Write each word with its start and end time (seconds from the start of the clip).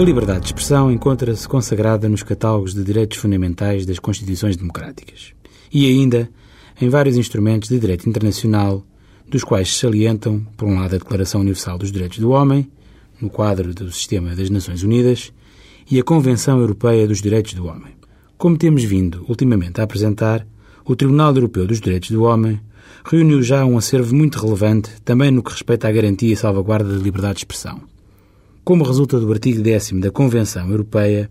A 0.00 0.02
liberdade 0.02 0.40
de 0.40 0.46
expressão 0.46 0.90
encontra-se 0.90 1.46
consagrada 1.46 2.08
nos 2.08 2.22
catálogos 2.22 2.72
de 2.72 2.82
direitos 2.82 3.18
fundamentais 3.18 3.84
das 3.84 3.98
Constituições 3.98 4.56
democráticas 4.56 5.34
e 5.70 5.86
ainda 5.86 6.26
em 6.80 6.88
vários 6.88 7.18
instrumentos 7.18 7.68
de 7.68 7.78
direito 7.78 8.08
internacional, 8.08 8.82
dos 9.28 9.44
quais 9.44 9.68
se 9.68 9.80
salientam, 9.80 10.40
por 10.56 10.66
um 10.66 10.76
lado, 10.76 10.94
a 10.94 10.98
Declaração 10.98 11.42
Universal 11.42 11.76
dos 11.76 11.92
Direitos 11.92 12.18
do 12.18 12.30
Homem, 12.30 12.70
no 13.20 13.28
quadro 13.28 13.74
do 13.74 13.92
Sistema 13.92 14.34
das 14.34 14.48
Nações 14.48 14.82
Unidas, 14.82 15.34
e 15.90 16.00
a 16.00 16.02
Convenção 16.02 16.58
Europeia 16.58 17.06
dos 17.06 17.20
Direitos 17.20 17.52
do 17.52 17.66
Homem. 17.66 17.94
Como 18.38 18.56
temos 18.56 18.82
vindo 18.82 19.26
ultimamente 19.28 19.82
a 19.82 19.84
apresentar, 19.84 20.46
o 20.82 20.96
Tribunal 20.96 21.34
Europeu 21.34 21.66
dos 21.66 21.78
Direitos 21.78 22.10
do 22.10 22.22
Homem 22.22 22.58
reuniu 23.04 23.42
já 23.42 23.66
um 23.66 23.76
acervo 23.76 24.16
muito 24.16 24.40
relevante 24.40 24.92
também 25.04 25.30
no 25.30 25.42
que 25.42 25.52
respeita 25.52 25.88
à 25.88 25.92
garantia 25.92 26.32
e 26.32 26.36
salvaguarda 26.36 26.90
da 26.90 27.04
liberdade 27.04 27.34
de 27.34 27.40
expressão. 27.40 27.99
Como 28.64 28.84
resulta 28.84 29.18
do 29.18 29.32
artigo 29.32 29.62
10 29.62 29.92
da 30.00 30.10
Convenção 30.10 30.70
Europeia, 30.70 31.30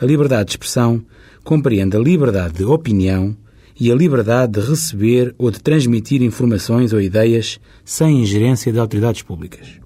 a 0.00 0.04
liberdade 0.04 0.46
de 0.46 0.52
expressão 0.52 1.02
compreende 1.42 1.96
a 1.96 2.00
liberdade 2.00 2.54
de 2.54 2.64
opinião 2.64 3.36
e 3.80 3.90
a 3.90 3.94
liberdade 3.94 4.60
de 4.60 4.68
receber 4.68 5.34
ou 5.38 5.50
de 5.50 5.60
transmitir 5.60 6.22
informações 6.22 6.92
ou 6.92 7.00
ideias 7.00 7.58
sem 7.84 8.20
ingerência 8.20 8.72
de 8.72 8.78
autoridades 8.78 9.22
públicas. 9.22 9.80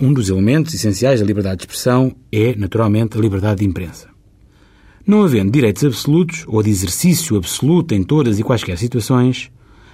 Um 0.00 0.12
dos 0.12 0.28
elementos 0.28 0.74
essenciais 0.74 1.20
da 1.20 1.26
liberdade 1.26 1.58
de 1.58 1.62
expressão 1.64 2.14
é, 2.30 2.54
naturalmente, 2.54 3.18
a 3.18 3.20
liberdade 3.20 3.60
de 3.60 3.66
imprensa. 3.66 4.08
Não 5.04 5.22
havendo 5.24 5.50
direitos 5.50 5.84
absolutos 5.84 6.44
ou 6.46 6.62
de 6.62 6.70
exercício 6.70 7.36
absoluto 7.36 7.94
em 7.94 8.02
todas 8.02 8.38
e 8.38 8.42
quaisquer 8.42 8.78
situações, 8.78 9.50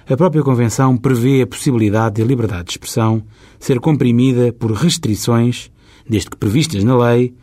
a 0.07 0.17
própria 0.17 0.43
Convenção 0.43 0.97
prevê 0.97 1.41
a 1.41 1.47
possibilidade 1.47 2.15
de 2.15 2.21
a 2.21 2.25
liberdade 2.25 2.65
de 2.65 2.71
expressão 2.71 3.23
ser 3.59 3.79
comprimida 3.79 4.51
por 4.51 4.71
restrições 4.71 5.71
desde 6.07 6.29
que 6.29 6.37
previstas 6.37 6.83
na 6.83 6.97
lei, 6.97 7.33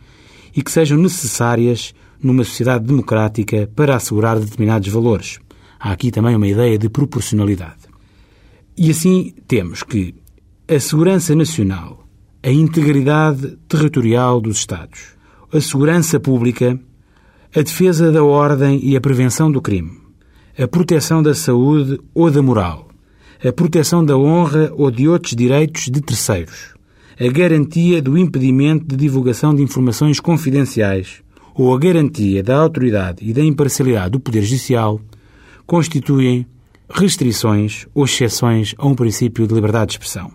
e 0.55 0.61
que 0.61 0.71
sejam 0.71 0.97
necessárias 0.97 1.93
numa 2.21 2.43
sociedade 2.43 2.85
democrática 2.85 3.69
para 3.75 3.95
assegurar 3.95 4.39
determinados 4.39 4.89
valores. 4.89 5.39
Há 5.79 5.91
aqui 5.91 6.11
também 6.11 6.35
uma 6.35 6.47
ideia 6.47 6.77
de 6.77 6.89
proporcionalidade. 6.89 7.89
E 8.77 8.91
assim 8.91 9.33
temos 9.47 9.83
que 9.83 10.13
a 10.67 10.79
segurança 10.79 11.35
nacional, 11.35 12.07
a 12.43 12.49
integridade 12.49 13.57
territorial 13.67 14.39
dos 14.39 14.57
Estados, 14.57 15.15
a 15.51 15.59
segurança 15.59 16.19
pública, 16.19 16.79
a 17.53 17.61
defesa 17.61 18.11
da 18.11 18.23
ordem 18.23 18.79
e 18.83 18.95
a 18.95 19.01
prevenção 19.01 19.51
do 19.51 19.61
crime, 19.61 19.99
a 20.57 20.67
proteção 20.67 21.21
da 21.21 21.33
saúde 21.33 21.99
ou 22.13 22.31
da 22.31 22.41
moral, 22.41 22.89
a 23.43 23.51
proteção 23.51 24.05
da 24.05 24.15
honra 24.15 24.71
ou 24.73 24.89
de 24.91 25.07
outros 25.07 25.35
direitos 25.35 25.89
de 25.89 25.99
terceiros, 25.99 26.73
a 27.19 27.27
garantia 27.31 28.01
do 28.01 28.17
impedimento 28.17 28.85
de 28.85 28.95
divulgação 28.95 29.53
de 29.53 29.61
informações 29.61 30.19
confidenciais 30.19 31.21
ou 31.53 31.73
a 31.73 31.79
garantia 31.79 32.41
da 32.41 32.57
autoridade 32.57 33.17
e 33.21 33.33
da 33.33 33.41
imparcialidade 33.41 34.11
do 34.11 34.19
Poder 34.19 34.41
Judicial 34.41 34.99
constituem 35.65 36.45
restrições 36.89 37.87
ou 37.93 38.05
exceções 38.05 38.75
a 38.77 38.87
um 38.87 38.95
princípio 38.95 39.47
de 39.47 39.53
liberdade 39.53 39.87
de 39.87 39.93
expressão. 39.93 40.31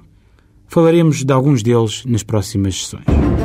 Falaremos 0.68 1.24
de 1.24 1.32
alguns 1.32 1.62
deles 1.62 2.04
nas 2.06 2.22
próximas 2.22 2.82
sessões. 2.82 3.35